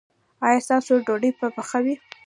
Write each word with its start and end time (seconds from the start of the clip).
ایا 0.47 0.59
ستاسو 0.65 0.93
ډوډۍ 1.05 1.31
به 1.39 1.47
پخه 1.57 1.79
وي؟ 1.85 1.95